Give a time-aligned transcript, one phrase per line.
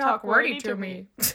[0.00, 1.06] talk wordy to me.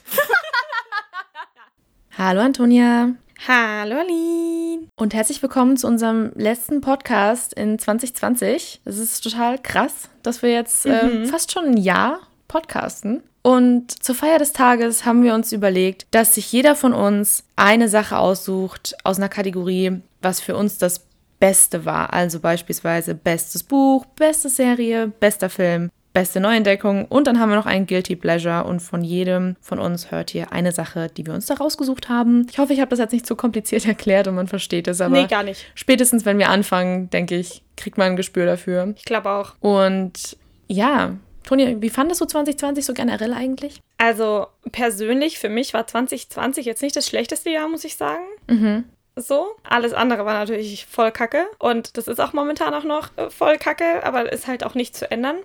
[2.18, 3.14] Hallo Antonia
[3.48, 4.88] Hallo Aline.
[4.96, 8.82] und herzlich willkommen zu unserem letzten Podcast in 2020.
[8.86, 13.21] Es ist total krass, dass wir jetzt äh, fast schon ein Jahr podcasten.
[13.43, 17.88] Und zur Feier des Tages haben wir uns überlegt, dass sich jeder von uns eine
[17.88, 21.05] Sache aussucht aus einer Kategorie, was für uns das
[21.39, 22.13] Beste war.
[22.13, 27.67] Also beispielsweise bestes Buch, beste Serie, bester Film, beste Neuentdeckung und dann haben wir noch
[27.67, 31.45] ein Guilty Pleasure und von jedem von uns hört ihr eine Sache, die wir uns
[31.45, 32.48] da rausgesucht haben.
[32.49, 35.16] Ich hoffe, ich habe das jetzt nicht zu kompliziert erklärt und man versteht es, aber
[35.21, 35.63] Nee, gar nicht.
[35.76, 38.93] spätestens wenn wir anfangen, denke ich, kriegt man ein Gespür dafür.
[38.98, 39.54] Ich glaube auch.
[39.59, 43.79] Und ja, Toni, wie fandest du 2020 so generell eigentlich?
[43.98, 48.23] Also persönlich, für mich war 2020 jetzt nicht das schlechteste Jahr, muss ich sagen.
[48.48, 48.85] Mhm.
[49.16, 49.55] So.
[49.64, 51.46] Alles andere war natürlich voll kacke.
[51.58, 54.96] Und das ist auch momentan auch noch äh, voll kacke, aber ist halt auch nicht
[54.96, 55.38] zu ändern.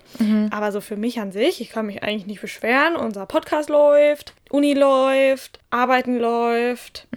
[0.51, 2.95] Aber so für mich an sich, ich kann mich eigentlich nicht beschweren.
[2.95, 7.07] Unser Podcast läuft, Uni läuft, Arbeiten läuft.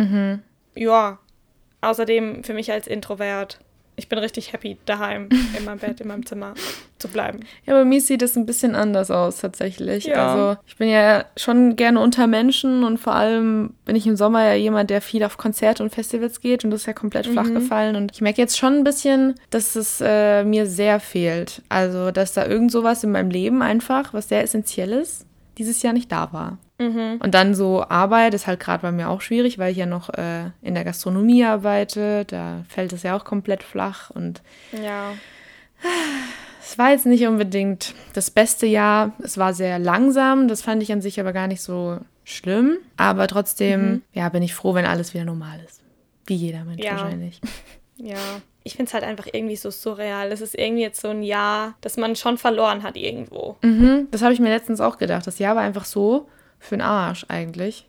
[0.75, 1.19] Ja.
[1.81, 3.59] Außerdem für mich als Introvert.
[3.97, 6.55] Ich bin richtig happy, daheim in meinem Bett, in meinem Zimmer
[7.05, 7.41] zu bleiben.
[7.67, 10.05] Ja, bei mir sieht es ein bisschen anders aus tatsächlich.
[10.05, 10.33] Ja.
[10.33, 14.43] Also ich bin ja schon gerne unter Menschen und vor allem bin ich im Sommer
[14.45, 17.53] ja jemand, der viel auf Konzerte und Festivals geht und das ist ja komplett flach
[17.53, 17.95] gefallen.
[17.97, 21.61] Und ich merke jetzt schon ein bisschen, dass es äh, mir sehr fehlt.
[21.69, 25.27] Also, dass da irgend sowas in meinem Leben einfach, was sehr Essentielles,
[25.59, 26.59] dieses Jahr nicht da war.
[27.21, 30.09] Und dann so Arbeit ist halt gerade bei mir auch schwierig, weil ich ja noch
[30.11, 32.25] äh, in der Gastronomie arbeite.
[32.25, 35.13] Da fällt es ja auch komplett flach und Ja.
[36.63, 39.13] Es war jetzt nicht unbedingt das beste Jahr.
[39.23, 40.49] Es war sehr langsam.
[40.49, 42.79] Das fand ich an sich aber gar nicht so schlimm.
[42.97, 45.81] Aber trotzdem, ja, bin ich froh, wenn alles wieder normal ist.
[46.27, 46.93] Wie jeder Mensch Ja.
[46.93, 47.41] wahrscheinlich.
[47.97, 48.17] Ja,
[48.65, 50.33] ich finde es halt einfach irgendwie so surreal.
[50.33, 53.57] Es ist irgendwie jetzt so ein Jahr, das man schon verloren hat irgendwo.
[53.63, 55.29] Mhm, das habe ich mir letztens auch gedacht.
[55.29, 57.87] Das Jahr war einfach so für den Arsch eigentlich.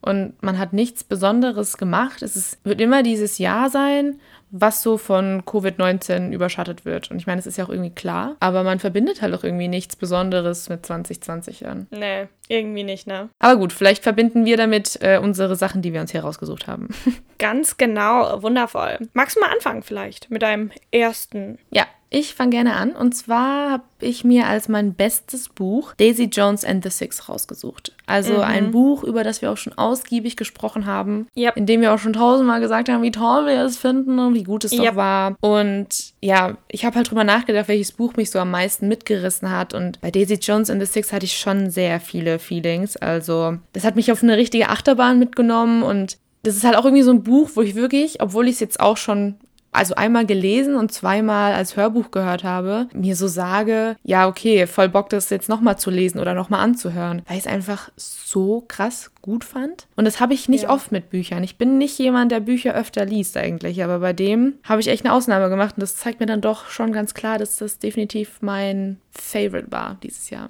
[0.00, 2.22] Und man hat nichts Besonderes gemacht.
[2.22, 4.20] Es ist, wird immer dieses Jahr sein,
[4.50, 7.10] was so von Covid-19 überschattet wird.
[7.10, 8.36] Und ich meine, es ist ja auch irgendwie klar.
[8.40, 11.86] Aber man verbindet halt auch irgendwie nichts Besonderes mit 2020 an.
[11.90, 13.28] Nee, irgendwie nicht, ne?
[13.38, 16.88] Aber gut, vielleicht verbinden wir damit äh, unsere Sachen, die wir uns hier rausgesucht haben.
[17.38, 18.98] Ganz genau, wundervoll.
[19.12, 21.58] Magst du mal anfangen vielleicht mit deinem ersten?
[21.70, 22.92] ja, ich fange gerne an.
[22.92, 27.92] Und zwar habe ich mir als mein bestes Buch Daisy Jones and the Six rausgesucht.
[28.06, 31.26] Also ein Buch, über das wir auch schon ausgiebig gesprochen haben.
[31.36, 31.56] Yep.
[31.56, 34.44] In dem wir auch schon tausendmal gesagt haben, wie toll wir es finden und wie
[34.44, 34.86] gut es Yep.
[34.86, 35.36] doch war.
[35.40, 39.74] Und ja, ich habe halt drüber nachgedacht, welches Buch mich so am meisten mitgerissen hat.
[39.74, 42.96] Und bei Daisy Jones and the Six hatte ich schon sehr viele Feelings.
[42.96, 47.02] Also das hat mich auf eine richtige Achterbahn mitgenommen und das ist halt auch irgendwie
[47.02, 49.34] so ein Buch, wo ich wirklich, obwohl ich es jetzt auch schon
[49.70, 54.88] also einmal gelesen und zweimal als Hörbuch gehört habe, mir so sage, ja, okay, voll
[54.88, 59.10] Bock, das jetzt nochmal zu lesen oder nochmal anzuhören, weil ich es einfach so krass
[59.22, 59.86] gut fand.
[59.94, 60.70] Und das habe ich nicht Ja.
[60.70, 61.44] oft mit Büchern.
[61.44, 65.04] Ich bin nicht jemand, der Bücher öfter liest eigentlich, aber bei dem habe ich echt
[65.04, 68.38] eine Ausnahme gemacht und das zeigt mir dann doch schon ganz klar, dass das definitiv
[68.40, 70.48] mein Favorite war dieses Jahr.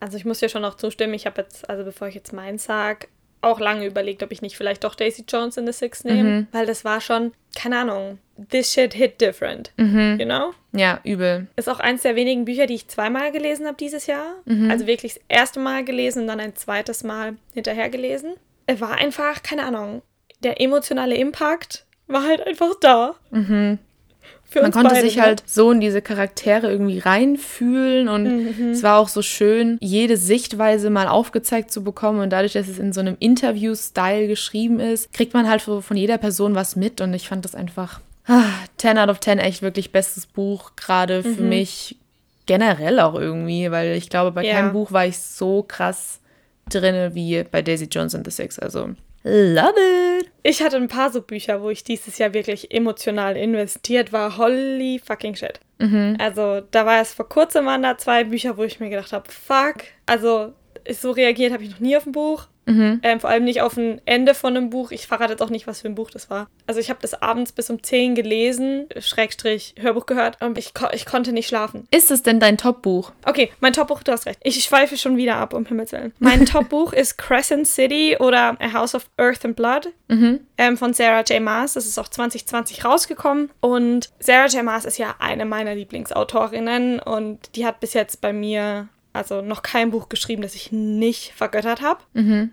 [0.00, 1.14] Also ich muss dir schon noch zustimmen.
[1.14, 3.08] Ich habe jetzt, also bevor ich jetzt meins sag,
[3.42, 6.46] auch lange überlegt, ob ich nicht vielleicht doch Daisy Jones in the Six nehme.
[6.52, 8.18] Weil das war schon, keine Ahnung,
[8.50, 9.72] this shit hit different.
[10.20, 10.52] You know?
[10.72, 11.48] Ja, übel.
[11.56, 14.36] Ist auch eins der wenigen Bücher, die ich zweimal gelesen habe dieses Jahr.
[14.70, 18.34] Also wirklich das erste Mal gelesen und dann ein zweites Mal hinterher gelesen.
[18.66, 20.02] Es war einfach, keine Ahnung,
[20.40, 23.14] der emotionale Impact war halt einfach da.
[24.48, 25.22] Für Man konnte beide, sich ne?
[25.22, 28.70] halt so in diese Charaktere irgendwie reinfühlen und Mhm.
[28.70, 32.78] es war auch so schön, jede Sichtweise mal aufgezeigt zu bekommen und dadurch, dass es
[32.78, 37.00] in so einem Interview-Style geschrieben ist, kriegt man halt so von jeder Person was mit
[37.00, 38.44] und ich fand das einfach ah,
[38.78, 41.48] 10 out of 10 echt wirklich bestes Buch, gerade für Mhm.
[41.48, 41.96] mich
[42.46, 44.54] generell auch irgendwie, weil ich glaube, bei Ja.
[44.54, 46.20] keinem Buch war ich so krass
[46.68, 48.90] drinne wie bei Daisy Jones and the Six, also
[49.26, 49.74] love
[50.20, 50.30] it!
[50.42, 54.38] Ich hatte ein paar so Bücher, wo ich dieses Jahr wirklich emotional investiert war.
[54.38, 55.60] Holy fucking shit.
[56.18, 59.30] Also, da war es vor kurzem waren da zwei Bücher, wo ich mir gedacht habe,
[59.30, 59.84] fuck.
[60.06, 60.52] Also,
[60.90, 62.46] so reagiert habe ich noch nie auf ein Buch.
[63.02, 64.90] Ähm, vor allem nicht auf ein Ende von einem Buch.
[64.90, 66.48] Ich verrate jetzt auch nicht, was für ein Buch das war.
[66.66, 70.86] Also, ich habe das abends bis um 10 gelesen, Schrägstrich Hörbuch gehört und ich, ko
[70.92, 71.86] ich konnte nicht schlafen.
[71.90, 73.12] Ist es denn dein Top-Buch?
[73.24, 74.40] Okay, mein Top-Buch, du hast recht.
[74.42, 76.12] Ich schweife schon wieder ab, um Himmels Willen.
[76.18, 79.88] Mein Top-Buch ist Crescent City oder A House of Earth and Blood
[80.58, 81.42] ähm, von Sarah J.
[81.42, 81.74] Maas.
[81.74, 83.50] Das ist auch 2020 rausgekommen.
[83.60, 84.64] Und Sarah J.
[84.64, 89.62] Maas ist ja eine meiner Lieblingsautorinnen und die hat bis jetzt bei mir also noch
[89.62, 92.00] kein Buch geschrieben, das ich nicht vergöttert habe.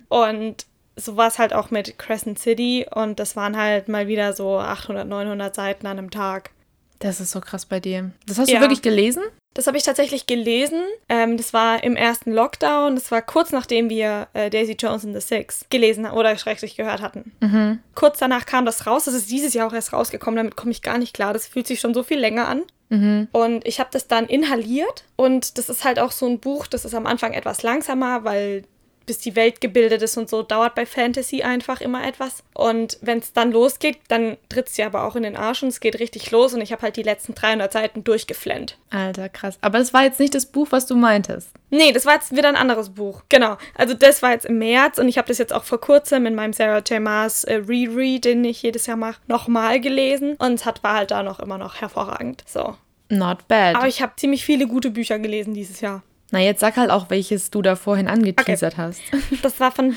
[0.10, 0.66] Und
[0.96, 4.58] so war es halt auch mit Crescent City und das waren halt mal wieder so
[4.60, 6.52] 800, 900 Seiten an einem Tag.
[7.00, 8.12] Das ist so krass bei dir.
[8.28, 8.56] Das hast Ja.
[8.58, 9.24] du wirklich gelesen?
[9.54, 10.82] Das habe ich tatsächlich gelesen.
[11.10, 12.96] Ähm, das war im ersten Lockdown.
[12.96, 17.02] Das war kurz nachdem wir äh, Daisy Jones and the Six gelesen oder schrecklich gehört
[17.02, 17.32] hatten.
[17.40, 17.80] Mhm.
[17.96, 19.06] Kurz danach kam das raus.
[19.06, 20.38] Das ist dieses Jahr auch erst rausgekommen.
[20.38, 21.34] Damit komme ich gar nicht klar.
[21.34, 22.64] Das fühlt sich schon so viel länger an.
[22.90, 23.28] Mhm.
[23.32, 25.06] Und ich habe das dann inhaliert.
[25.16, 28.64] Und das ist halt auch so ein Buch, das ist am Anfang etwas langsamer, weil
[29.06, 32.44] bis die Welt gebildet ist und so, dauert bei Fantasy einfach immer etwas.
[32.54, 35.70] Und wenn es dann losgeht, dann tritt es ja aber auch in den Arsch und
[35.70, 38.78] es geht richtig los und ich habe halt die letzten 300 Seiten durchgeflennt.
[38.90, 39.58] Alter, krass.
[39.62, 41.50] Aber das war jetzt nicht das Buch, was du meintest.
[41.70, 43.24] Nee, das war jetzt wieder ein anderes Buch.
[43.30, 43.58] Genau.
[43.76, 46.36] Also das war jetzt im März und ich habe das jetzt auch vor kurzem in
[46.36, 47.02] meinem Sarah J.
[47.02, 51.12] Maas äh, Reread, den ich jedes Jahr mache, nochmal gelesen und es hat, war halt
[51.12, 52.44] da noch immer noch hervorragend.
[52.48, 52.76] So.
[53.10, 53.76] Not bad.
[53.76, 56.04] Aber ich habe ziemlich viele gute Bücher gelesen dieses Jahr.
[56.34, 58.82] Na, jetzt sag halt auch, welches du da vorhin angeteasert okay.
[58.82, 59.02] hast.
[59.44, 59.96] Das war von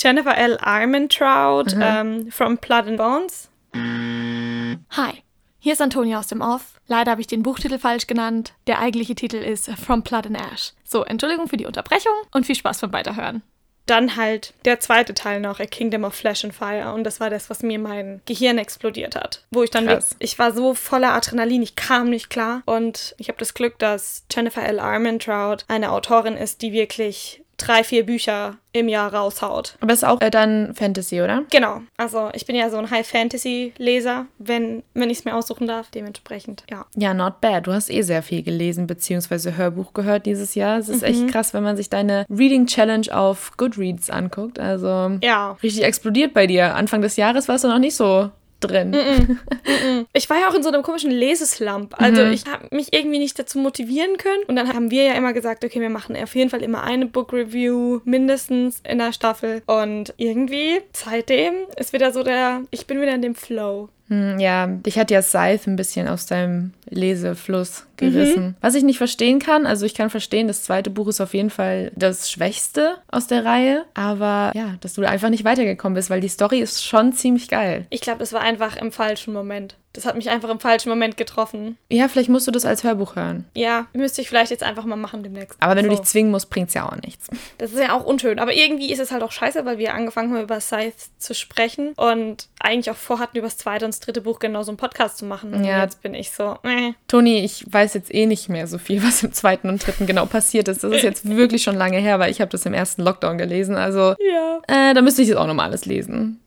[0.00, 0.58] Jennifer L.
[0.60, 1.80] Armentrout, mhm.
[1.80, 3.48] ähm, From Blood and Bones.
[3.74, 5.22] Hi,
[5.60, 6.80] hier ist Antonia aus dem Off.
[6.88, 8.54] Leider habe ich den Buchtitel falsch genannt.
[8.66, 10.72] Der eigentliche Titel ist From Blood and Ash.
[10.82, 13.42] So, Entschuldigung für die Unterbrechung und viel Spaß beim Weiterhören
[13.90, 16.92] dann halt der zweite Teil noch, A Kingdom of Flesh and Fire.
[16.92, 19.44] Und das war das, was mir mein Gehirn explodiert hat.
[19.50, 20.16] Wo ich dann, Krass.
[20.18, 22.62] ich war so voller Adrenalin, ich kam nicht klar.
[22.66, 24.80] Und ich habe das Glück, dass Jennifer L.
[24.80, 29.76] Armentrout eine Autorin ist, die wirklich drei, vier Bücher im Jahr raushaut.
[29.80, 31.42] Aber ist auch äh, dann Fantasy, oder?
[31.50, 31.82] Genau.
[31.96, 36.64] Also ich bin ja so ein High-Fantasy-Leser, wenn, wenn ich es mir aussuchen darf, dementsprechend,
[36.70, 36.86] ja.
[36.96, 37.66] Ja, not bad.
[37.66, 40.78] Du hast eh sehr viel gelesen, beziehungsweise Hörbuch gehört dieses Jahr.
[40.78, 41.08] Es ist mhm.
[41.08, 44.58] echt krass, wenn man sich deine Reading Challenge auf Goodreads anguckt.
[44.60, 45.56] Also ja.
[45.62, 46.76] richtig explodiert bei dir.
[46.76, 48.90] Anfang des Jahres warst du noch nicht so drin.
[48.90, 49.30] Mm -mm.
[49.30, 51.94] Mm ich war ja auch in so einem komischen Leseslump.
[52.00, 52.32] Also mhm.
[52.32, 54.42] ich habe mich irgendwie nicht dazu motivieren können.
[54.46, 57.06] Und dann haben wir ja immer gesagt, okay, wir machen auf jeden Fall immer eine
[57.06, 59.62] Book Review mindestens in der Staffel.
[59.66, 63.88] Und irgendwie seitdem ist wieder so der, ich bin wieder in dem Flow.
[64.08, 68.42] Hm, ja, dich hat ja Scythe ein bisschen aus deinem Lesefluss gerissen.
[68.42, 68.54] Mhm.
[68.60, 71.50] Was ich nicht verstehen kann, also ich kann verstehen, das zweite Buch ist auf jeden
[71.50, 76.20] Fall das Schwächste aus der Reihe, aber ja, dass du einfach nicht weitergekommen bist, weil
[76.20, 77.86] die Story ist schon ziemlich geil.
[77.90, 79.76] Ich glaube, das war einfach im falschen Moment.
[79.94, 81.76] Das hat mich einfach im falschen Moment getroffen.
[81.90, 83.46] Ja, vielleicht musst du das als Hörbuch hören.
[83.56, 85.60] Ja, müsste ich vielleicht jetzt einfach mal machen demnächst.
[85.60, 85.90] Aber wenn so.
[85.90, 87.28] du dich zwingen musst, bringt es ja auch nichts.
[87.58, 88.38] Das ist ja auch unschön.
[88.38, 91.92] Aber irgendwie ist es halt auch scheiße, weil wir angefangen haben, über Scythe zu sprechen
[91.96, 95.18] und eigentlich auch vorhatten, über das zweite und das dritte Buch genau so einen Podcast
[95.18, 95.52] zu machen.
[95.54, 95.82] Und ja.
[95.82, 96.77] jetzt bin ich so, äh.
[97.06, 100.26] Toni, ich weiß jetzt eh nicht mehr so viel, was im zweiten und dritten genau
[100.26, 100.84] passiert ist.
[100.84, 103.76] Das ist jetzt wirklich schon lange her, weil ich habe das im ersten Lockdown gelesen.
[103.76, 104.60] Also, ja.
[104.68, 106.40] Äh, da müsste ich jetzt auch nochmal alles lesen.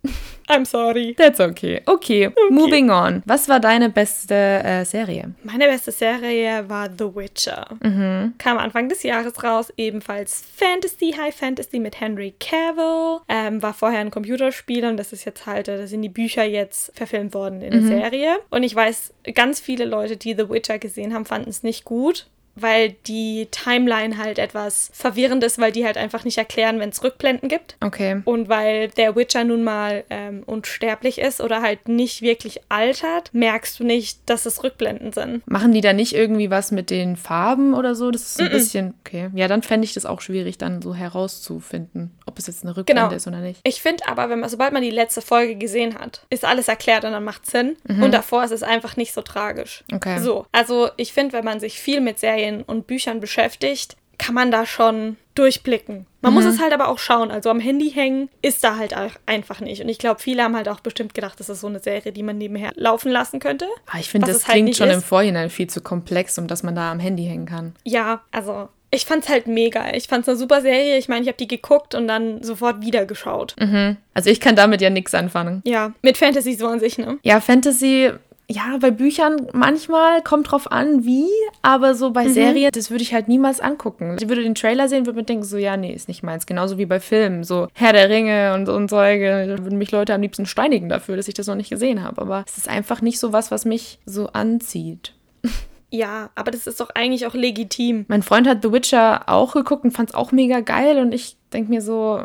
[0.48, 1.16] I'm sorry.
[1.18, 1.82] That's okay.
[1.86, 2.28] okay.
[2.28, 2.50] okay.
[2.50, 3.24] moving on.
[3.26, 5.34] Was war deine beste äh, Serie?
[5.44, 7.68] Meine beste Serie war The Witcher.
[7.82, 8.34] Mhm.
[8.38, 13.20] Kam Anfang des Jahres raus, ebenfalls Fantasy, High Fantasy mit Henry Cavill.
[13.28, 16.92] Ähm, war vorher ein Computerspiel und das ist jetzt halt, da sind die Bücher jetzt
[16.96, 17.88] verfilmt worden in der mhm.
[17.88, 18.40] Serie.
[18.50, 22.28] Und ich weiß, ganz viele Leute, die The Witcher gesehen haben, fanden es nicht gut
[22.56, 27.04] weil die Timeline halt etwas verwirrend ist, weil die halt einfach nicht erklären, wenn es
[27.04, 27.76] Rückblenden gibt.
[27.82, 28.22] Okay.
[28.26, 33.80] Und weil der Witcher nun mal ähm, unsterblich ist oder halt nicht wirklich altert, merkst
[33.80, 35.48] du nicht, dass es Rückblenden sind.
[35.48, 38.12] Machen die da nicht irgendwie was mit den Farben oder so?
[38.12, 38.52] Das ist ein mm -mm.
[38.52, 39.30] bisschen, okay.
[39.34, 43.04] Ja, dann fände ich das auch schwierig, dann so herauszufinden, ob es jetzt eine Rückblende
[43.04, 43.16] genau.
[43.16, 43.62] ist oder nicht.
[43.64, 47.06] Ich finde aber, wenn man, sobald man die letzte Folge gesehen hat, ist alles erklärt
[47.06, 47.78] und dann macht Sinn.
[47.88, 48.04] Mhm.
[48.04, 49.84] Und davor ist es einfach nicht so tragisch.
[49.94, 50.20] Okay.
[50.20, 54.36] So, also ich finde, wenn man sich viel mit Serien Serien und Büchern beschäftigt, kann
[54.36, 56.06] man da schon durchblicken.
[56.22, 56.40] Man mhm.
[56.40, 57.32] muss es halt aber auch schauen.
[57.32, 58.94] Also am Handy hängen ist da halt
[59.26, 59.82] einfach nicht.
[59.82, 62.22] Und ich glaube, viele haben halt auch bestimmt gedacht, das ist so eine Serie, die
[62.22, 63.66] man nebenher laufen lassen könnte.
[63.88, 64.96] Aber ah, ich finde, das halt klingt halt schon ist.
[64.96, 67.76] im Vorhinein viel zu komplex, um dass man da am Handy hängen kann.
[67.84, 69.94] Ja, also ich fand's halt mega.
[69.96, 70.98] Ich fand's eine super Serie.
[70.98, 73.56] Ich meine, ich habe die geguckt und dann sofort wieder geschaut.
[73.60, 73.98] Mhm.
[74.14, 75.64] Also ich kann damit ja nichts anfangen.
[75.66, 77.18] Ja, mit Fantasy so an sich, ne?
[77.24, 78.12] Ja, Fantasy
[78.52, 81.28] ja, bei Büchern manchmal kommt drauf an, wie,
[81.62, 82.34] aber so bei mhm.
[82.34, 84.18] Serien, das würde ich halt niemals angucken.
[84.20, 86.46] Ich würde den Trailer sehen, würde mir denken, so, ja, nee, ist nicht meins.
[86.46, 89.48] Genauso wie bei Filmen, so Herr der Ringe und so und Zeuge.
[89.48, 92.22] Da würden mich Leute am liebsten steinigen dafür, dass ich das noch nicht gesehen habe.
[92.22, 95.14] Aber es ist einfach nicht so was, was mich so anzieht.
[95.94, 98.06] Ja, aber das ist doch eigentlich auch legitim.
[98.08, 101.36] Mein Freund hat The Witcher auch geguckt und fand es auch mega geil und ich
[101.52, 102.24] denke mir so,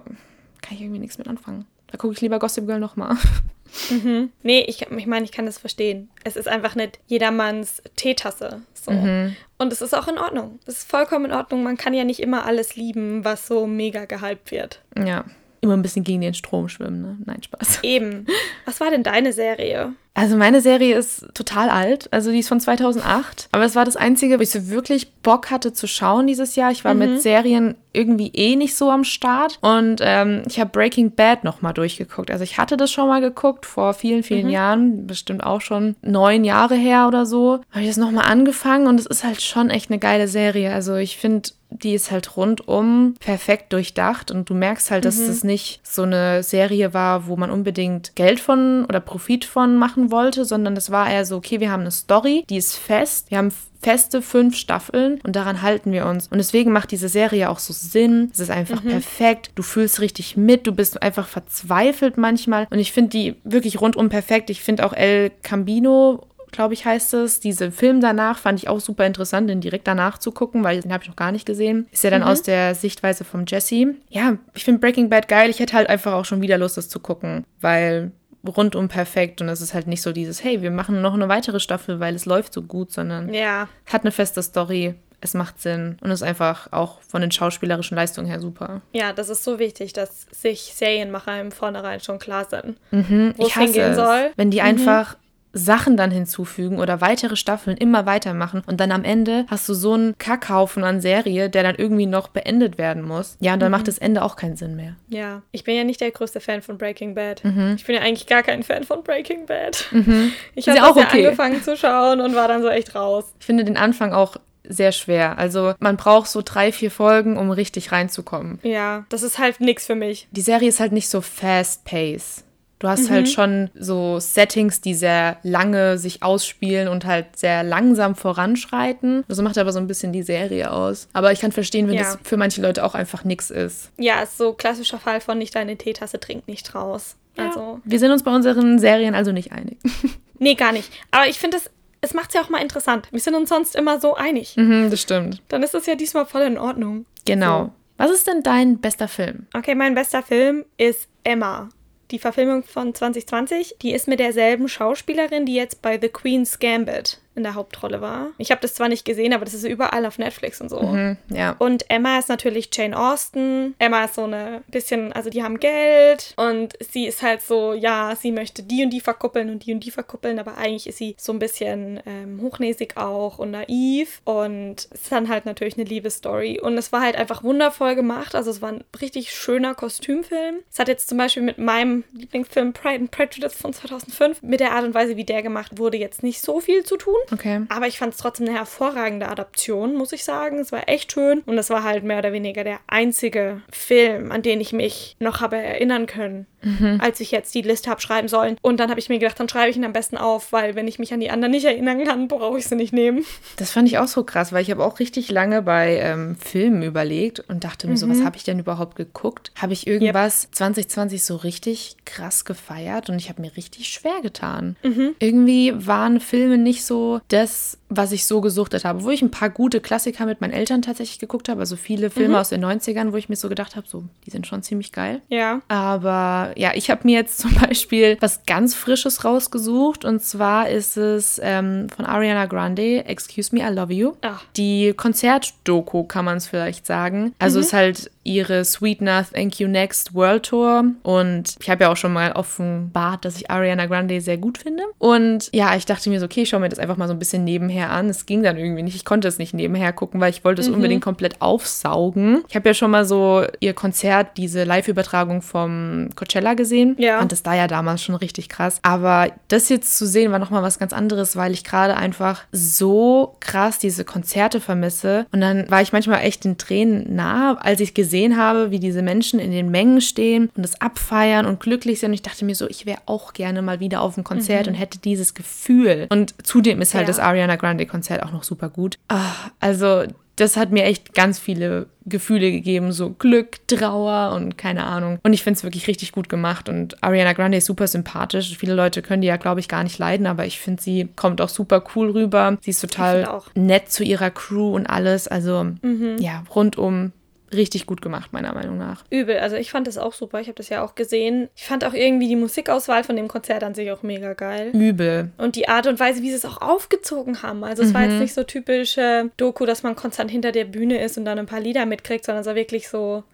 [0.62, 1.66] kann ich irgendwie nichts mit anfangen.
[1.88, 3.16] Da gucke ich lieber Gossip Girl nochmal.
[3.90, 4.30] Mhm.
[4.42, 6.10] Nee, ich, ich meine, ich kann das verstehen.
[6.24, 8.62] Es ist einfach nicht jedermanns Teetasse.
[8.74, 8.92] So.
[8.92, 9.36] Mhm.
[9.58, 10.58] Und es ist auch in Ordnung.
[10.66, 11.62] Es ist vollkommen in Ordnung.
[11.62, 14.82] Man kann ja nicht immer alles lieben, was so mega gehypt wird.
[14.96, 15.24] Ja.
[15.60, 17.18] Immer ein bisschen gegen den Strom schwimmen, ne?
[17.24, 17.80] Nein, Spaß.
[17.82, 18.26] Eben.
[18.66, 19.94] Was war denn deine Serie?
[20.16, 23.96] Also meine Serie ist total alt, also die ist von 2008, aber es war das
[23.96, 26.70] einzige, wo ich so wirklich Bock hatte zu schauen dieses Jahr.
[26.70, 27.00] Ich war mhm.
[27.00, 31.74] mit Serien irgendwie eh nicht so am Start und ähm, ich habe Breaking Bad nochmal
[31.74, 32.30] durchgeguckt.
[32.30, 34.52] Also ich hatte das schon mal geguckt vor vielen, vielen mhm.
[34.52, 37.60] Jahren, bestimmt auch schon neun Jahre her oder so.
[37.70, 40.72] Habe ich das nochmal angefangen und es ist halt schon echt eine geile Serie.
[40.72, 45.28] Also ich finde die ist halt rundum perfekt durchdacht und du merkst halt, dass mhm.
[45.28, 50.05] es nicht so eine Serie war, wo man unbedingt Geld von oder Profit von machen
[50.10, 53.38] wollte, sondern das war eher so, okay, wir haben eine Story, die ist fest, wir
[53.38, 56.28] haben feste fünf Staffeln und daran halten wir uns.
[56.28, 58.30] Und deswegen macht diese Serie auch so Sinn.
[58.32, 58.88] Es ist einfach mhm.
[58.88, 59.52] perfekt.
[59.54, 60.66] Du fühlst richtig mit.
[60.66, 62.66] Du bist einfach verzweifelt manchmal.
[62.70, 64.50] Und ich finde die wirklich rundum perfekt.
[64.50, 67.40] Ich finde auch El Cambino glaube ich, heißt es.
[67.40, 70.92] Diesen Film danach fand ich auch super interessant, den direkt danach zu gucken, weil den
[70.92, 71.86] habe ich noch gar nicht gesehen.
[71.92, 72.28] Ist ja dann mhm.
[72.28, 73.94] aus der Sichtweise vom Jesse.
[74.08, 75.50] Ja, ich finde Breaking Bad geil.
[75.50, 78.12] Ich hätte halt einfach auch schon wieder Lust, das zu gucken, weil
[78.48, 81.60] rundum perfekt und es ist halt nicht so dieses, hey, wir machen noch eine weitere
[81.60, 83.68] Staffel, weil es läuft so gut, sondern ja.
[83.86, 88.26] hat eine feste Story, es macht Sinn und ist einfach auch von den schauspielerischen Leistungen
[88.26, 88.82] her super.
[88.92, 93.46] Ja, das ist so wichtig, dass sich Serienmacher im Vornherein schon klar sind, mhm, wo
[93.46, 94.30] es hingehen es, soll.
[94.36, 94.66] Wenn die mhm.
[94.66, 95.16] einfach
[95.56, 99.94] Sachen dann hinzufügen oder weitere Staffeln immer weitermachen und dann am Ende hast du so
[99.94, 103.36] einen Kackhaufen an Serie, der dann irgendwie noch beendet werden muss.
[103.40, 103.78] Ja, und dann mhm.
[103.78, 104.96] macht das Ende auch keinen Sinn mehr.
[105.08, 107.44] Ja, ich bin ja nicht der größte Fan von Breaking Bad.
[107.44, 107.74] Mhm.
[107.76, 109.86] Ich bin ja eigentlich gar kein Fan von Breaking Bad.
[109.90, 110.32] Mhm.
[110.54, 111.24] Ich habe ja auch okay.
[111.24, 113.24] angefangen zu schauen und war dann so echt raus.
[113.38, 114.36] Ich finde den Anfang auch
[114.68, 115.38] sehr schwer.
[115.38, 118.58] Also man braucht so drei, vier Folgen, um richtig reinzukommen.
[118.62, 120.28] Ja, das ist halt nichts für mich.
[120.30, 122.45] Die Serie ist halt nicht so fast-paced.
[122.78, 123.14] Du hast halt mhm.
[123.14, 129.24] halt schon so Settings, die sehr lange sich ausspielen und halt sehr langsam voranschreiten.
[129.28, 131.08] Das macht aber so ein bisschen die Serie aus.
[131.14, 132.02] Aber ich kann verstehen, wenn ja.
[132.02, 133.90] das für manche Leute auch einfach nichts ist.
[133.96, 137.16] Ja, ist so klassischer Fall von nicht deine Teetasse trinkt nicht raus.
[137.38, 137.48] Ja.
[137.48, 137.80] Also.
[137.84, 139.78] Wir sind uns bei unseren Serien also nicht einig.
[140.38, 140.90] nee, gar nicht.
[141.10, 141.70] Aber ich finde es
[142.02, 143.08] es macht es ja auch mal interessant.
[143.10, 144.54] Wir sind uns sonst immer so einig.
[144.56, 145.42] Mhm, das stimmt.
[145.48, 147.06] Dann ist es ja diesmal voll in Ordnung.
[147.24, 147.64] Genau.
[147.64, 147.72] So.
[147.96, 149.46] Was ist denn dein bester Film?
[149.54, 151.70] Okay, mein bester Film ist Emma
[152.10, 157.20] die Verfilmung von 2020, die ist mit derselben Schauspielerin, die jetzt bei The Queen's Gambit
[157.36, 158.30] in der Hauptrolle war.
[158.38, 160.80] Ich habe das zwar nicht gesehen, aber das ist überall auf Netflix und so.
[160.80, 161.54] Mhm, ja.
[161.58, 163.74] Und Emma ist natürlich Jane Austen.
[163.78, 168.14] Emma ist so eine bisschen, also die haben Geld und sie ist halt so, ja,
[168.16, 171.14] sie möchte die und die verkuppeln und die und die verkuppeln, aber eigentlich ist sie
[171.18, 175.84] so ein bisschen ähm, hochnäsig auch und naiv und es ist dann halt natürlich eine
[175.84, 176.60] Liebesstory.
[176.60, 178.34] Und es war halt einfach wundervoll gemacht.
[178.34, 180.56] Also es war ein richtig schöner Kostümfilm.
[180.70, 184.72] Es hat jetzt zum Beispiel mit meinem Lieblingsfilm Pride and Prejudice von 2005 mit der
[184.72, 187.16] Art und Weise, wie der gemacht wurde, jetzt nicht so viel zu tun.
[187.32, 187.62] Okay.
[187.68, 190.58] Aber ich fand es trotzdem eine hervorragende Adaption, muss ich sagen.
[190.58, 191.40] Es war echt schön.
[191.40, 195.40] Und es war halt mehr oder weniger der einzige Film, an den ich mich noch
[195.40, 197.00] habe erinnern können, mhm.
[197.00, 198.56] als ich jetzt die Liste habe schreiben sollen.
[198.62, 200.88] Und dann habe ich mir gedacht, dann schreibe ich ihn am besten auf, weil wenn
[200.88, 203.24] ich mich an die anderen nicht erinnern kann, brauche ich sie nicht nehmen.
[203.56, 206.82] Das fand ich auch so krass, weil ich habe auch richtig lange bei ähm, Filmen
[206.82, 207.98] überlegt und dachte mir mhm.
[207.98, 209.52] so, was habe ich denn überhaupt geguckt?
[209.56, 210.54] Habe ich irgendwas yep.
[210.54, 214.76] 2020 so richtig krass gefeiert und ich habe mir richtig schwer getan.
[214.82, 215.14] Mhm.
[215.18, 219.04] Irgendwie waren Filme nicht so das, was ich so gesuchtet habe.
[219.04, 222.30] Wo ich ein paar gute Klassiker mit meinen Eltern tatsächlich geguckt habe, also viele Filme
[222.30, 222.34] mhm.
[222.36, 225.22] aus den 90ern, wo ich mir so gedacht habe, so, die sind schon ziemlich geil.
[225.28, 225.60] Ja.
[225.68, 230.96] Aber ja, ich habe mir jetzt zum Beispiel was ganz Frisches rausgesucht und zwar ist
[230.96, 234.12] es ähm, von Ariana Grande, Excuse Me, I Love You.
[234.22, 234.44] Ach.
[234.56, 237.34] Die Konzertdoku kann man es vielleicht sagen.
[237.38, 237.64] Also mhm.
[237.64, 241.96] ist halt ihre Sweet Enough Thank You Next World Tour und ich habe ja auch
[241.96, 244.82] schon mal offenbart, dass ich Ariana Grande sehr gut finde.
[244.98, 247.18] Und ja, ich dachte mir so, okay, ich schaue mir das einfach mal so ein
[247.18, 248.08] bisschen nebenher an.
[248.08, 248.96] Es ging dann irgendwie nicht.
[248.96, 250.74] Ich konnte es nicht nebenher gucken, weil ich wollte es mhm.
[250.74, 252.42] unbedingt komplett aufsaugen.
[252.48, 256.96] Ich habe ja schon mal so ihr Konzert, diese Live-Übertragung vom Coachella gesehen.
[256.98, 257.18] Ja.
[257.18, 258.80] Fand das da ja damals schon richtig krass.
[258.82, 263.36] Aber das jetzt zu sehen war nochmal was ganz anderes, weil ich gerade einfach so
[263.40, 265.26] krass diese Konzerte vermisse.
[265.30, 269.02] Und dann war ich manchmal echt den Tränen nah, als ich gesehen habe, wie diese
[269.02, 272.10] Menschen in den Mengen stehen und das abfeiern und glücklich sind.
[272.10, 274.72] Und ich dachte mir so, ich wäre auch gerne mal wieder auf dem Konzert mhm.
[274.72, 276.06] und hätte dieses Gefühl.
[276.10, 277.08] Und zudem ist halt ja.
[277.08, 278.98] das Ariana Grande Konzert auch noch super gut.
[279.08, 280.04] Ah, also
[280.36, 285.18] das hat mir echt ganz viele Gefühle gegeben, so Glück, Trauer und keine Ahnung.
[285.22, 286.68] Und ich finde es wirklich richtig gut gemacht.
[286.68, 288.56] Und Ariana Grande ist super sympathisch.
[288.56, 291.40] Viele Leute können die ja, glaube ich, gar nicht leiden, aber ich finde, sie kommt
[291.40, 292.58] auch super cool rüber.
[292.60, 295.26] Sie ist total nett zu ihrer Crew und alles.
[295.26, 296.16] Also mhm.
[296.18, 297.12] ja, rundum
[297.52, 299.04] richtig gut gemacht, meiner Meinung nach.
[299.10, 299.38] Übel.
[299.38, 300.40] Also ich fand das auch super.
[300.40, 301.48] Ich habe das ja auch gesehen.
[301.54, 304.70] Ich fand auch irgendwie die Musikauswahl von dem Konzert an sich auch mega geil.
[304.72, 305.30] Übel.
[305.38, 307.64] Und die Art und Weise, wie sie es auch aufgezogen haben.
[307.64, 307.94] Also es mhm.
[307.94, 308.20] war jetzt mhm.
[308.20, 311.60] nicht so typische Doku, dass man konstant hinter der Bühne ist und dann ein paar
[311.60, 313.24] Lieder mitkriegt, sondern es war wirklich so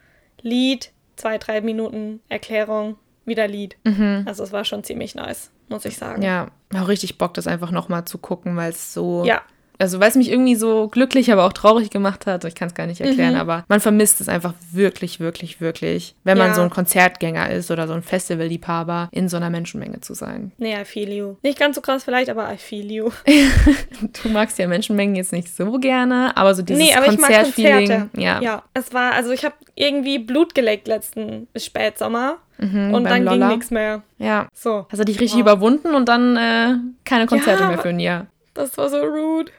[0.42, 3.76] Lied, zwei, drei Minuten Erklärung, wieder Lied.
[3.85, 4.25] Mhm.
[4.26, 5.50] Also es war schon ziemlich nice.
[5.69, 6.23] muss ich sagen.
[6.23, 9.42] Ja, auch richtig Bock, das einfach nochmal zu gucken, weil es so Ja.
[9.79, 12.45] Also weil es mich irgendwie so glücklich, aber auch traurig gemacht hat.
[12.45, 13.41] Ich kann es gar nicht erklären, Mhm.
[13.41, 16.55] aber man vermisst es einfach wirklich, wirklich, wirklich, wenn man Ja.
[16.55, 20.52] so ein Konzertgänger ist oder so ein Festivalliebhaber, in so einer Menschenmenge zu sein.
[20.59, 21.37] Nee, I feel you.
[21.43, 23.11] Nicht ganz so krass vielleicht, aber I feel you.
[24.23, 27.31] Du magst ja Menschenmengen jetzt nicht so gerne, aber so dieses nee, aber ich mag
[27.31, 28.62] Konzertfeeling, ja, ja.
[28.75, 33.49] Es war, also ich habe irgendwie Blut geleckt letzten Spätsommer mhm, und dann ging Lolla.
[33.49, 34.02] nichts mehr.
[34.19, 34.49] Ja.
[34.55, 35.43] So, Hast du dich richtig Wow.
[35.43, 36.75] überwunden und dann äh,
[37.05, 38.26] keine Konzerte Ja, mehr für ein Jahr.
[38.55, 39.50] das war so rude.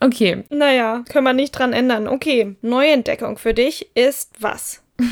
[0.00, 2.08] Okay, Naja, können wir nicht dran ändern.
[2.08, 4.82] Okay, Neuentdeckung für dich ist was?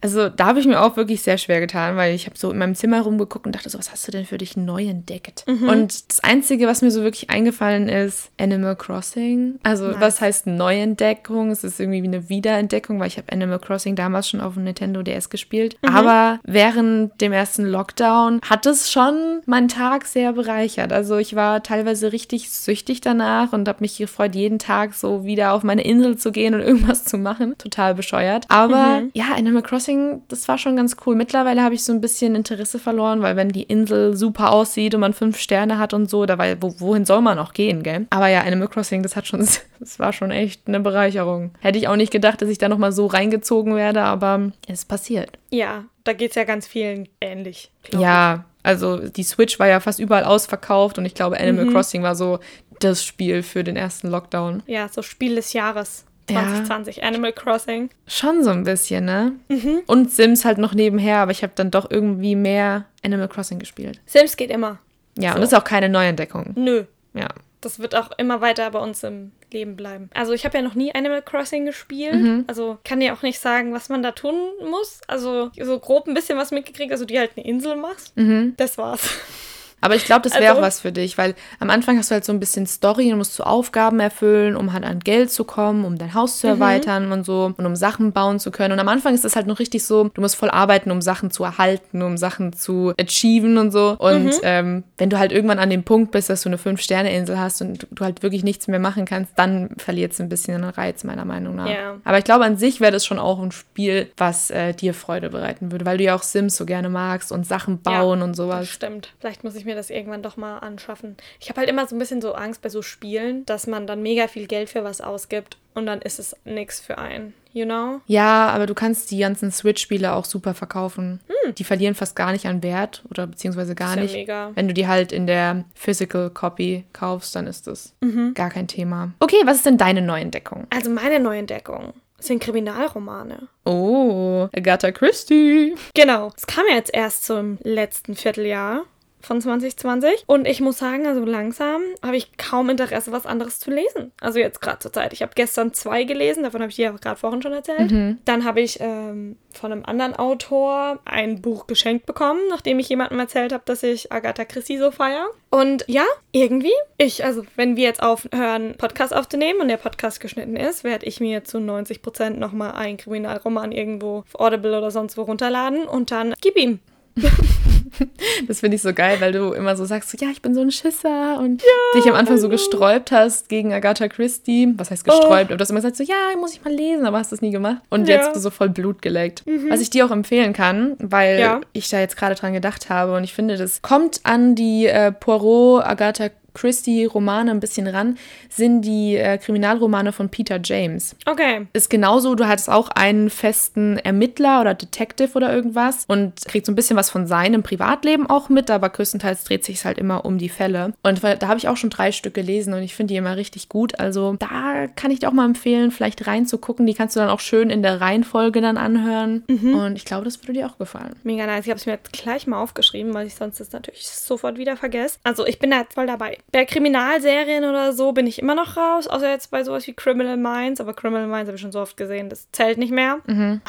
[0.00, 2.58] Also da habe ich mir auch wirklich sehr schwer getan, weil ich habe so in
[2.58, 5.44] meinem Zimmer rumgeguckt und dachte so, was hast du denn für dich neu entdeckt?
[5.48, 5.68] Mhm.
[5.68, 9.58] Und das Einzige, was mir so wirklich eingefallen ist, Animal Crossing.
[9.64, 9.96] Also Nice.
[10.00, 11.50] was heißt Neuentdeckung?
[11.50, 14.64] Es ist irgendwie wie eine Wiederentdeckung, weil ich habe Animal Crossing damals schon auf dem
[14.64, 15.76] Nintendo DS gespielt.
[15.82, 15.88] Mhm.
[15.88, 20.92] Aber während dem ersten Lockdown hat es schon meinen Tag sehr bereichert.
[20.92, 25.52] Also ich war teilweise richtig süchtig danach und habe mich gefreut, jeden Tag so wieder
[25.54, 27.56] auf meine Insel zu gehen und irgendwas zu machen.
[27.58, 28.44] Total bescheuert.
[28.48, 28.97] Aber Mhm.
[29.14, 31.14] Ja, Animal Crossing, das war schon ganz cool.
[31.14, 35.00] Mittlerweile habe ich so ein bisschen Interesse verloren, weil wenn die Insel super aussieht und
[35.00, 38.06] man fünf Sterne hat und so, da war, wo, wohin soll man auch gehen, gell?
[38.10, 39.40] Aber ja, Animal Crossing, das hat schon,
[39.80, 41.52] das war schon echt eine Bereicherung.
[41.60, 45.38] Hätte ich auch nicht gedacht, dass ich da nochmal so reingezogen werde, aber es passiert.
[45.50, 47.70] Ja, da geht es ja ganz vielen ähnlich.
[47.92, 51.72] Ja, also die Switch war ja fast überall ausverkauft und ich glaube, Animal Mhm.
[51.72, 52.38] Crossing war so
[52.80, 54.62] das Spiel für den ersten Lockdown.
[54.66, 56.40] Ja, so Spiel des Jahres Ja.
[56.42, 57.90] 2020, Animal Crossing.
[58.06, 59.32] Schon so ein bisschen, ne?
[59.48, 59.80] Mhm.
[59.86, 64.00] Und Sims halt noch nebenher, aber ich habe dann doch irgendwie mehr Animal Crossing gespielt.
[64.06, 64.78] Sims geht immer.
[65.18, 65.34] Ja, So.
[65.36, 66.52] und das ist auch keine Neuentdeckung.
[66.56, 67.28] Nö, Ja.
[67.60, 70.10] das wird auch immer weiter bei uns im Leben bleiben.
[70.14, 72.14] Also ich habe ja noch nie Animal Crossing gespielt.
[72.14, 72.44] Mhm.
[72.46, 74.34] Also kann dir auch nicht sagen, was man da tun
[74.70, 75.00] muss.
[75.08, 78.16] Also so grob ein bisschen was mitgekriegt, also die halt eine Insel machst.
[78.16, 78.54] Mhm.
[78.58, 79.00] Das war's.
[79.80, 82.14] Aber ich glaube, das wäre Also- auch was für dich, weil am Anfang hast du
[82.14, 85.44] halt so ein bisschen Story und musst du Aufgaben erfüllen, um halt an Geld zu
[85.44, 86.54] kommen, um dein Haus zu Mhm.
[86.54, 88.72] erweitern und so und um Sachen bauen zu können.
[88.72, 91.30] Und am Anfang ist es halt noch richtig so, du musst voll arbeiten, um Sachen
[91.30, 93.96] zu erhalten, um Sachen zu achieven und so.
[93.98, 94.32] Und Mhm.
[94.42, 97.86] ähm, wenn du halt irgendwann an dem Punkt bist, dass du eine Fünf-Sterne-Insel hast und
[97.90, 101.24] du halt wirklich nichts mehr machen kannst, dann verliert es ein bisschen den Reiz, meiner
[101.24, 101.68] Meinung nach.
[101.68, 101.96] Ja.
[102.04, 105.30] Aber ich glaube, an sich wäre das schon auch ein Spiel, was äh, dir Freude
[105.30, 108.36] bereiten würde, weil du ja auch Sims so gerne magst und Sachen bauen und Das
[108.36, 108.68] sowas.
[108.68, 109.12] stimmt.
[109.20, 111.16] Vielleicht muss ich mir das irgendwann doch mal anschaffen.
[111.40, 114.02] Ich habe halt immer so ein bisschen so Angst bei so Spielen, dass man dann
[114.02, 117.34] mega viel Geld für was ausgibt und dann ist es nichts für einen.
[117.52, 118.00] You know?
[118.06, 121.20] Ja, aber du kannst die ganzen Switch-Spiele auch super verkaufen.
[121.56, 124.02] Die verlieren fast gar nicht an Wert oder beziehungsweise gar Hm.
[124.04, 124.28] Ist nicht.
[124.28, 124.50] ja mega.
[124.54, 128.34] Wenn du die halt in der Physical Copy kaufst, dann ist das Mhm.
[128.34, 129.12] gar kein Thema.
[129.20, 130.66] Okay, was ist denn deine Neuentdeckung?
[130.70, 133.48] Also meine Neuentdeckung sind Kriminalromane.
[133.64, 135.74] Oh, Agatha Christie.
[135.94, 136.30] Genau.
[136.36, 138.82] Es kam ja jetzt erst zum letzten Vierteljahr
[139.20, 143.70] von 2020 und ich muss sagen, also langsam habe ich kaum Interesse, was anderes zu
[143.70, 144.12] lesen.
[144.20, 145.12] Also jetzt gerade zur Zeit.
[145.12, 147.90] Ich habe gestern zwei gelesen, davon habe ich dir ja gerade vorhin schon erzählt.
[148.24, 153.18] Dann habe ich ähm, von einem anderen Autor ein Buch geschenkt bekommen, nachdem ich jemandem
[153.18, 155.26] erzählt habe, dass ich Agatha Christie so feiere.
[155.50, 160.56] Und ja, irgendwie, ich, also wenn wir jetzt aufhören, Podcast aufzunehmen und der Podcast geschnitten
[160.56, 165.16] ist, werde ich mir zu 90 Prozent nochmal einen Kriminalroman irgendwo auf Audible oder sonst
[165.16, 166.80] wo runterladen und dann gib ihm.
[168.46, 170.60] Das finde ich so geil, weil du immer so sagst, so, ja, ich bin so
[170.60, 171.62] ein Schisser und
[171.94, 174.72] dich am Anfang so gesträubt hast gegen Agatha Christie.
[174.76, 175.46] Was heißt gesträubt?
[175.50, 177.50] Aber du hast immer gesagt, so, ja, muss ich mal lesen, aber hast das nie
[177.50, 177.78] gemacht.
[177.90, 178.16] Und Ja.
[178.16, 179.42] jetzt so voll Blut geleckt.
[179.68, 181.60] Was ich dir auch empfehlen kann, weil Ja.
[181.72, 185.12] ich da jetzt gerade dran gedacht habe und ich finde, das kommt an die äh,
[185.12, 188.18] Poirot, Agatha Christie-Romane ein bisschen ran,
[188.48, 191.66] sind die äh, Kriminalromane von Peter James Okay.
[191.72, 196.72] ist genauso, du hattest auch einen festen Ermittler oder Detective oder irgendwas und kriegt so
[196.72, 200.38] ein bisschen was von seinem Privatleben auch mit, aber größtenteils dreht sich halt immer um
[200.38, 200.92] die Fälle.
[201.02, 203.68] Und da habe ich auch schon drei Stück gelesen und ich finde die immer richtig
[203.68, 203.98] gut.
[204.00, 206.86] Also da kann ich dir auch mal empfehlen, vielleicht reinzugucken.
[206.86, 209.44] Die kannst du dann auch schön in der Reihenfolge dann anhören.
[209.48, 211.14] Und ich glaube, das würde dir auch gefallen.
[211.22, 211.64] Mega nice.
[211.64, 214.76] Ich habe es mir jetzt gleich mal aufgeschrieben, weil ich sonst das natürlich sofort wieder
[214.76, 215.18] vergesse.
[215.24, 216.38] Also ich bin da jetzt voll dabei.
[216.50, 220.36] Bei Kriminalserien oder so bin ich immer noch raus, außer jetzt bei sowas wie Criminal
[220.36, 220.80] Minds.
[220.80, 223.18] Aber Criminal Minds habe ich schon so oft gesehen, das zählt nicht mehr.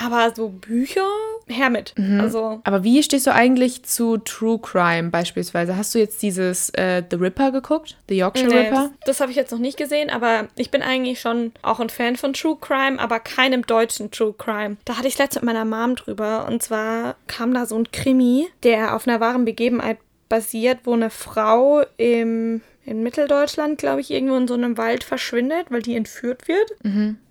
[0.02, 1.06] Aber so Bücher,
[1.48, 1.94] her mit.
[2.20, 5.76] Also Aber wie stehst du eigentlich zu True Crime beispielsweise?
[5.76, 7.98] Hast du jetzt dieses äh, The Ripper geguckt?
[8.08, 8.90] The Yorkshire Nee, Ripper?
[9.00, 11.90] das, das habe ich jetzt noch nicht gesehen, aber ich bin eigentlich schon auch ein
[11.90, 14.78] Fan von True Crime, aber keinem deutschen True Crime.
[14.86, 18.48] Da hatte ich letztens mit meiner Mom drüber und zwar kam da so ein Krimi,
[18.64, 19.98] der auf einer wahren Begebenheit
[20.30, 25.68] basiert, wo eine Frau im in Mitteldeutschland, glaube ich, irgendwo in so einem Wald verschwindet,
[25.70, 26.72] weil die entführt wird.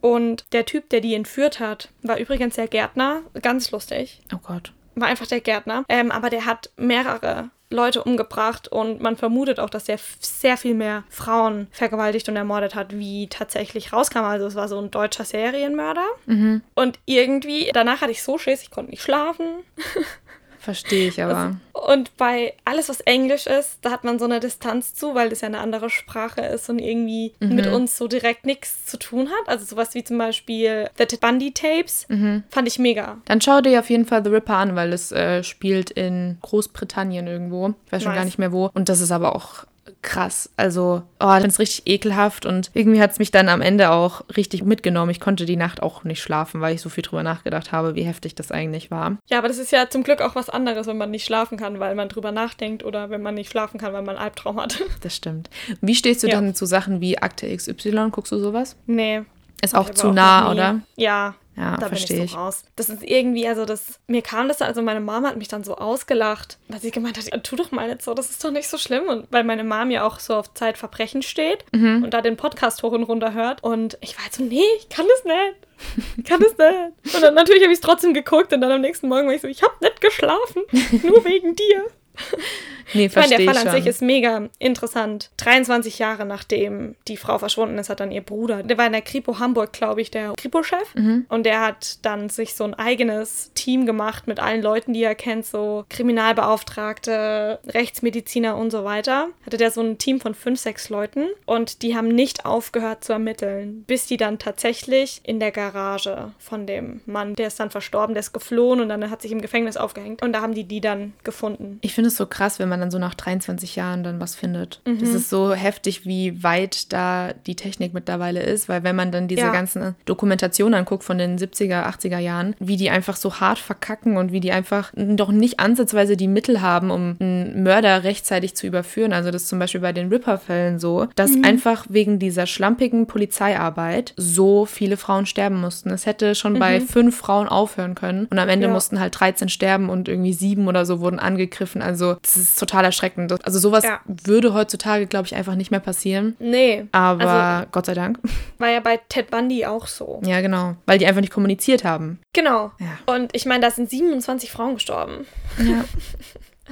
[0.01, 3.23] Und der Typ, der die entführt hat, war übrigens der Gärtner.
[3.43, 4.73] Ganz lustig Oh Gott.
[4.95, 5.85] war einfach der Gärtner.
[5.89, 10.75] Ähm, aber der hat mehrere Leute umgebracht und man vermutet auch, dass er sehr viel
[10.75, 14.19] mehr Frauen vergewaltigt und ermordet hat, wie tatsächlich rauskam.
[14.19, 16.07] Also es war so ein deutscher Serienmörder.
[16.27, 16.63] Mhm.
[16.75, 19.45] Und irgendwie, danach hatte ich so Schiss, ich konnte nicht schlafen.
[20.59, 21.57] Verstehe ich aber.
[21.73, 25.41] Und bei alles, was Englisch ist, da hat man so eine Distanz zu, weil das
[25.41, 27.55] ja eine andere Sprache ist und irgendwie mhm.
[27.55, 29.49] mit uns so direkt nichts zu tun hat.
[29.49, 32.43] Also sowas wie zum Beispiel The Ted Bundy Tapes mhm.
[32.51, 33.19] fand ich mega.
[33.27, 37.27] Dann schau dir auf jeden Fall The Ripper an, weil es äh, spielt in Großbritannien
[37.27, 37.75] irgendwo.
[37.87, 38.19] Ich weiß schon nice.
[38.19, 38.71] gar nicht mehr wo.
[38.75, 39.65] Und das ist aber auch
[40.03, 40.51] krass.
[40.57, 44.23] Also, oh, das ist richtig ekelhaft und irgendwie hat es mich dann am Ende auch
[44.37, 45.11] richtig mitgenommen.
[45.11, 48.03] Ich konnte die Nacht auch nicht schlafen, weil ich so viel drüber nachgedacht habe, wie
[48.03, 49.19] heftig das eigentlich war.
[49.29, 51.81] Ja, aber das ist ja zum Glück auch was anderes, wenn man nicht schlafen kann,
[51.81, 54.83] weil man drüber nachdenkt oder wenn man nicht schlafen kann, weil man einen Albtraum hat.
[55.01, 55.49] Das stimmt.
[55.81, 56.35] Wie stehst du ja.
[56.35, 58.09] dann zu Sachen wie Akte XY?
[58.11, 58.77] Guckst du sowas?
[58.87, 59.23] Nee.
[59.63, 60.81] Ist auch zu auch nah, oder?
[60.97, 62.31] Ja, ja, da verstehe ich.
[62.33, 62.63] So raus.
[62.77, 65.77] Das ist irgendwie, also das, mir kam das, also meine Mama hat mich dann so
[65.77, 68.79] ausgelacht, weil sie gemeint hat, tu doch mal nicht so, das ist doch nicht so
[68.79, 69.09] schlimm.
[69.09, 72.05] Und weil meine Mom ja auch so auf Zeitverbrechen steht mhm.
[72.05, 73.65] und da den Podcast hoch und runter hört.
[73.65, 75.69] Und ich war halt so, nee, ich kann das nicht.
[76.17, 77.15] Ich kann das nicht.
[77.15, 79.43] Und dann natürlich habe ich es trotzdem geguckt und dann am nächsten Morgen war ich
[79.43, 80.63] so, ich habe nicht geschlafen,
[81.03, 81.87] nur wegen dir.
[82.95, 85.31] Nee, ich meine, der Fall an sich ist mega interessant.
[85.39, 89.03] 23 Jahre nachdem die Frau verschwunden ist, hat dann ihr Bruder, der war in der
[89.03, 90.95] Kripo Hamburg, glaube ich, der Kripo-Chef.
[90.95, 91.27] Mhm.
[91.29, 95.15] Und der hat dann sich so ein eigenes Team gemacht mit allen Leuten, die er
[95.15, 99.29] kennt, so Kriminalbeauftragte, Rechtsmediziner und so weiter.
[99.45, 103.13] Hatte der so ein Team von fünf, sechs Leuten und die haben nicht aufgehört zu
[103.13, 108.15] ermitteln, bis die dann tatsächlich in der Garage von dem Mann, der ist dann verstorben,
[108.15, 110.81] der ist geflohen und dann hat sich im Gefängnis aufgehängt und da haben die die
[110.81, 111.79] dann gefunden.
[111.83, 114.35] Ich finde es so krass, wenn man man dann so nach 23 Jahren dann was
[114.35, 114.81] findet.
[114.87, 115.01] Mhm.
[115.01, 119.29] Das ist so heftig, wie weit da die Technik mittlerweile ist, weil wenn man dann
[119.29, 119.53] diese ja.
[119.53, 124.33] ganzen Dokumentationen anguckt von den 70er, 80er Jahren, wie die einfach so hart verkacken und
[124.33, 129.13] wie die einfach doch nicht ansatzweise die Mittel haben, um einen Mörder rechtzeitig zu überführen.
[129.13, 131.45] Also das ist zum Beispiel bei den Ripper-Fällen so, dass mhm.
[131.45, 135.91] einfach wegen dieser schlampigen Polizeiarbeit so viele Frauen sterben mussten.
[135.91, 136.59] Es hätte schon mhm.
[136.59, 138.73] bei fünf Frauen aufhören können und am Ende ja.
[138.73, 141.83] mussten halt 13 sterben und irgendwie sieben oder so wurden angegriffen.
[141.83, 143.45] Also das ist total erschreckend.
[143.45, 144.01] Also sowas ja.
[144.07, 146.37] würde heutzutage, glaube ich, einfach nicht mehr passieren.
[146.39, 146.87] Nee.
[146.93, 148.19] Aber also, Gott sei Dank.
[148.59, 150.21] War ja bei Ted Bundy auch so.
[150.25, 150.77] Ja, genau.
[150.87, 152.21] Weil die einfach nicht kommuniziert haben.
[152.33, 152.73] Genau.
[152.79, 153.15] Ja.
[153.15, 155.27] Und ich meine, da sind 27 Frauen gestorben.
[155.59, 155.85] Ja.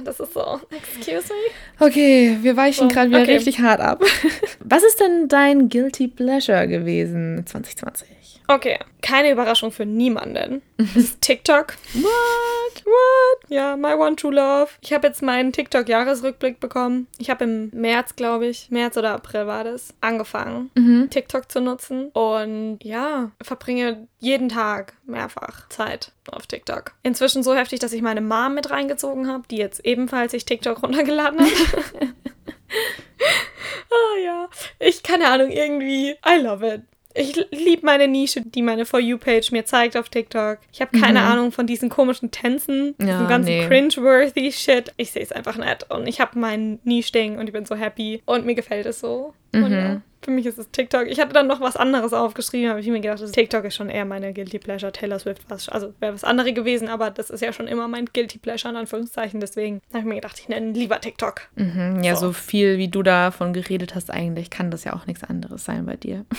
[0.03, 1.85] Das ist so, excuse me.
[1.85, 3.37] Okay, wir weichen so, gerade wieder okay.
[3.37, 4.03] richtig hart ab.
[4.59, 8.36] Was ist denn dein Guilty Pleasure gewesen 2020?
[8.47, 10.61] Okay, keine Überraschung für niemanden.
[10.77, 11.75] Es ist TikTok.
[11.93, 12.85] What?
[12.85, 13.49] What?
[13.49, 14.69] Ja, my one true love.
[14.81, 17.07] Ich habe jetzt meinen TikTok-Jahresrückblick bekommen.
[17.17, 21.09] Ich habe im März, glaube ich, März oder April war das, angefangen, mhm.
[21.09, 22.09] TikTok zu nutzen.
[22.09, 26.93] Und ja, verbringe jeden Tag mehrfach Zeit auf TikTok.
[27.03, 30.83] Inzwischen so heftig, dass ich meine Mom mit reingezogen habe, die jetzt ebenfalls sich TikTok
[30.83, 31.51] runtergeladen hat.
[33.89, 36.81] Ah ja, ich keine Ahnung, irgendwie, I love it.
[37.17, 40.59] Ich liebe meine Nische, die meine For You-Page mir zeigt auf TikTok.
[40.71, 41.25] Ich habe keine mhm.
[41.25, 43.67] Ahnung von diesen komischen Tänzen, ja, diesem ganzen nee.
[43.67, 44.93] cringe-worthy Shit.
[44.97, 48.21] Ich sehe es einfach nett und ich habe mein Niche-Ding und ich bin so happy
[48.25, 49.33] und mir gefällt es so.
[49.51, 49.63] Mhm.
[49.63, 51.07] Und ja, für mich ist es TikTok.
[51.07, 54.05] Ich hatte dann noch was anderes aufgeschrieben, habe ich mir gedacht, TikTok ist schon eher
[54.05, 54.91] meine Guilty Pleasure.
[54.91, 58.05] Taylor Swift war also wäre was anderes gewesen, aber das ist ja schon immer mein
[58.05, 59.39] Guilty Pleasure in Anführungszeichen.
[59.39, 61.47] Deswegen habe ich mir gedacht, ich nenne lieber TikTok.
[61.55, 62.27] Mhm, ja, so.
[62.27, 65.85] so viel wie du davon geredet hast, eigentlich kann das ja auch nichts anderes sein
[65.85, 66.25] bei dir.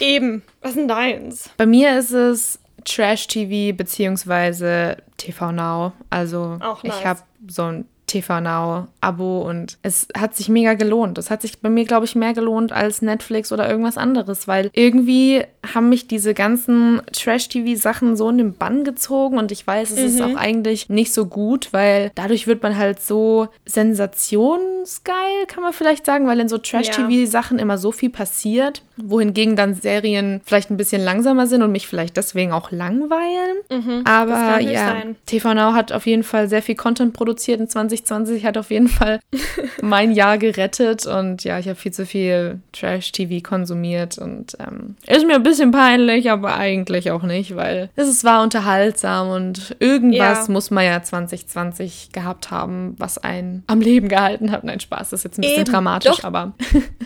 [0.00, 0.42] Eben.
[0.60, 1.50] Was ist denn deins?
[1.56, 5.92] Bei mir ist es Trash-TV beziehungsweise TV Now.
[6.10, 6.98] Also Auch nice.
[6.98, 11.18] ich habe so ein TV Now Abo und es hat sich mega gelohnt.
[11.18, 14.70] Es hat sich bei mir, glaube ich, mehr gelohnt als Netflix oder irgendwas anderes, weil
[14.72, 15.44] irgendwie
[15.74, 20.06] haben mich diese ganzen Trash-TV-Sachen so in den Bann gezogen und ich weiß, es mhm.
[20.06, 25.72] ist auch eigentlich nicht so gut, weil dadurch wird man halt so sensationsgeil, kann man
[25.72, 30.76] vielleicht sagen, weil in so Trash-TV-Sachen immer so viel passiert, wohingegen dann Serien vielleicht ein
[30.76, 33.58] bisschen langsamer sind und mich vielleicht deswegen auch langweilen.
[33.70, 35.16] Mhm, Aber ja, sein.
[35.26, 38.70] TV Now hat auf jeden Fall sehr viel Content produziert in 20 2020 hat auf
[38.70, 39.20] jeden Fall
[39.82, 45.26] mein Jahr gerettet und ja, ich habe viel zu viel Trash-TV konsumiert und ähm, ist
[45.26, 50.52] mir ein bisschen peinlich, aber eigentlich auch nicht, weil es war unterhaltsam und irgendwas ja.
[50.52, 54.64] muss man ja 2020 gehabt haben, was einen am Leben gehalten hat.
[54.64, 56.24] Nein, Spaß, das ist jetzt ein bisschen Eben, dramatisch, doch.
[56.24, 56.52] aber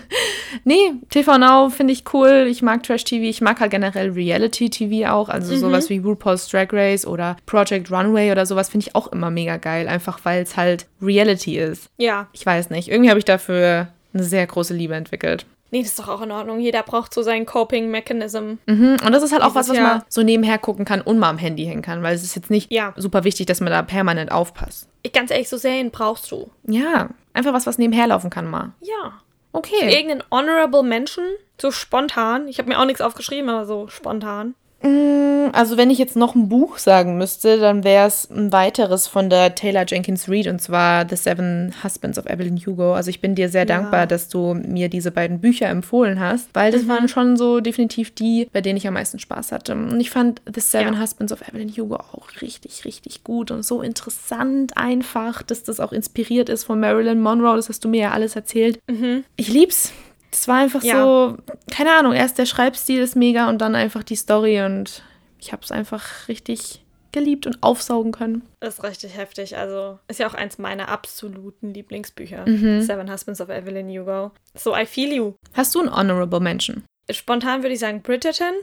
[0.65, 2.47] nee, TV Now finde ich cool.
[2.49, 5.59] Ich mag Trash-TV, ich mag halt generell Reality-TV auch, also mhm.
[5.59, 9.57] sowas wie RuPaul's Drag Race oder Project Runway oder sowas finde ich auch immer mega
[9.57, 11.89] geil, einfach weil es halt Reality ist.
[11.97, 12.29] Ja.
[12.33, 12.89] Ich weiß nicht.
[12.89, 15.47] Irgendwie habe ich dafür eine sehr große Liebe entwickelt.
[15.71, 16.61] Nee, das ist doch auch in Ordnung.
[16.61, 18.55] Jeder braucht so seinen Coping-Mechanism.
[18.67, 18.97] Mhm.
[19.05, 21.31] Und das ist halt auch was, was man Jahr- so nebenher gucken kann und mal
[21.31, 22.93] am Handy hängen kann, weil es ist jetzt nicht Ja.
[22.97, 24.89] super wichtig, dass man da permanent aufpasst.
[25.03, 26.51] Ich, ganz ehrlich, so Serien brauchst du.
[26.67, 28.73] Ja, einfach was, was nebenher laufen kann mal.
[28.83, 29.15] Ja.
[29.55, 29.91] Okay.
[29.95, 31.25] Irgendeinen honorable Menschen,
[31.61, 32.49] so spontan.
[32.49, 34.55] Ich habe mir auch nichts aufgeschrieben, aber so spontan.
[35.53, 39.29] Also wenn ich jetzt noch ein Buch sagen müsste, dann wäre es ein weiteres von
[39.31, 42.95] der Taylor Jenkins Reid und zwar The Seven Husbands of Evelyn Hugo.
[42.95, 46.73] Also ich bin dir sehr dankbar, dass du mir diese beiden Bücher empfohlen hast, weil
[46.73, 49.75] das waren schon so definitiv die, bei denen ich am meisten Spaß hatte.
[49.75, 51.01] Und ich fand The Seven Ja.
[51.01, 55.93] Husbands of Evelyn Hugo auch richtig, richtig gut und so interessant einfach, dass das auch
[55.93, 57.57] inspiriert ist von Marilyn Monroe.
[57.57, 58.79] Das hast du mir ja alles erzählt.
[59.37, 59.93] Ich lieb's.
[60.33, 61.01] Das war einfach Ja.
[61.05, 61.37] so,
[61.71, 65.05] keine Ahnung, erst der Schreibstil ist mega und dann einfach die Story und
[65.39, 68.43] ich habe es einfach richtig geliebt und aufsaugen können.
[68.61, 69.57] Das ist richtig heftig.
[69.59, 72.49] Also ist ja auch eins meiner absoluten Lieblingsbücher.
[72.49, 72.81] Mhm.
[72.83, 74.33] Seven Husbands of Evelyn Hugo.
[74.55, 75.35] So, I feel you.
[75.53, 76.85] Hast du einen Honorable Mention?
[77.11, 78.55] Spontan würde ich sagen Bridgerton.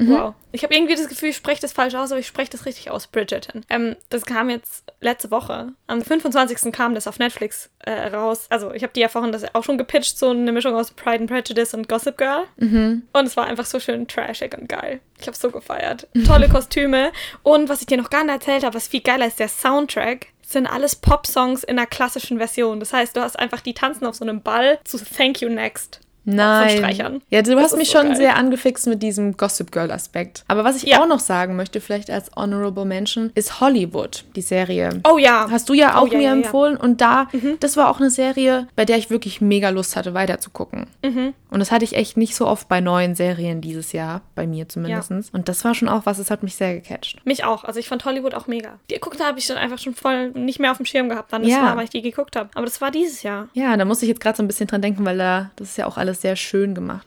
[0.00, 0.10] Mhm.
[0.10, 0.34] Wow.
[0.52, 2.90] Ich habe irgendwie das Gefühl, ich spreche das falsch aus, aber ich spreche das richtig
[2.90, 3.06] aus.
[3.06, 3.64] Bridgerton.
[3.68, 5.72] Ähm, das kam jetzt letzte Woche.
[5.86, 6.72] Am 25.
[6.72, 8.46] kam das auf Netflix äh, raus.
[8.48, 11.20] Also ich habe die ja vorhin das auch schon gepitcht, so eine Mischung aus Pride
[11.20, 12.44] and Prejudice und Gossip Girl.
[12.56, 13.02] Mhm.
[13.12, 15.00] Und es war einfach so schön trashig und geil.
[15.20, 16.08] Ich habe so gefeiert.
[16.26, 17.12] Tolle Kostüme.
[17.42, 20.28] Und was ich dir noch gar nicht erzählt habe, was viel geiler ist, der Soundtrack
[20.42, 22.80] sind alles Pop-Songs in einer klassischen Version.
[22.80, 26.00] Das heißt, du hast einfach die tanzen auf so einem Ball zu Thank You Next.
[26.24, 26.78] Nein.
[26.78, 27.22] Streichern.
[27.30, 28.16] Ja, du Das hast mich so schon geil.
[28.16, 30.44] sehr angefixt mit diesem Gossip Girl Aspekt.
[30.48, 31.02] Aber was ich Ja.
[31.02, 35.00] auch noch sagen möchte, vielleicht als Honorable Mention, ist Hollywood, die Serie.
[35.10, 35.46] Oh ja.
[35.50, 36.42] Hast du ja Oh, auch ja, mir ja, Mhm.
[36.44, 37.28] empfohlen und da,
[37.60, 40.86] das war auch eine Serie, bei der ich wirklich mega Lust hatte, weiterzugucken.
[41.04, 41.34] Mhm.
[41.50, 44.68] Und das hatte ich echt nicht so oft bei neuen Serien dieses Jahr, bei mir
[44.68, 45.10] zumindest.
[45.34, 47.24] Und das war schon auch was, das hat mich sehr gecatcht.
[47.26, 47.64] Mich auch.
[47.64, 48.78] Also ich fand Hollywood auch mega.
[48.90, 51.42] Die geguckt habe ich dann einfach schon voll nicht mehr auf dem Schirm gehabt, wann
[51.42, 52.50] das war, weil ich die geguckt habe.
[52.54, 53.48] Aber das war dieses Jahr.
[53.54, 55.78] Ja, da musste ich jetzt gerade so ein bisschen dran denken, weil da, das ist
[55.78, 57.06] ja auch alles sehr schön gemacht.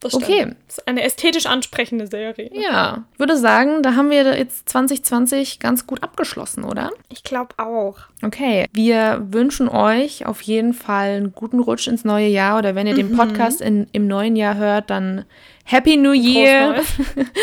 [0.00, 0.54] Das Okay.
[0.66, 2.50] Das ist eine ästhetisch ansprechende Serie.
[2.52, 6.90] Ja, ich würde sagen, da haben wir jetzt 2020 ganz gut abgeschlossen, oder?
[7.08, 7.96] Ich glaube auch.
[8.22, 12.86] Okay, wir wünschen euch auf jeden Fall einen guten Rutsch ins neue Jahr oder wenn
[12.86, 15.24] ihr den Podcast in, im neuen Jahr hört, dann
[15.64, 16.82] Happy New Year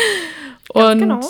[0.68, 1.20] und genau.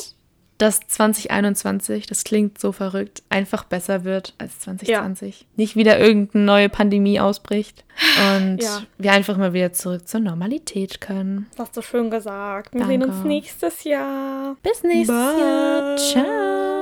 [0.65, 5.47] Dass 2021, das klingt so verrückt, einfach besser wird als 2020.
[5.57, 7.85] Nicht wieder irgendeine neue Pandemie ausbricht
[8.35, 8.83] und Ja.
[8.99, 11.47] wir einfach mal wieder zurück zur Normalität können.
[11.59, 12.75] Hast du schön gesagt.
[12.75, 13.15] Wir sehen Danke.
[13.17, 14.57] uns nächstes Jahr.
[14.63, 15.41] Bis nächstes Bye.
[15.41, 15.97] Jahr.
[15.97, 16.74] Ciao.